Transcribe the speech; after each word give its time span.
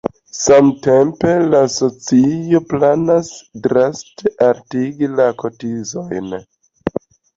Samtempe 0.35 1.33
la 1.49 1.59
asocio 1.65 2.61
planas 2.71 3.29
draste 3.67 4.35
altigi 4.49 5.11
la 5.21 5.29
kotizojn. 5.43 6.33